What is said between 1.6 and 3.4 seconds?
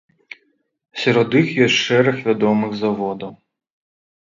ёсць шэраг вядомых заводаў.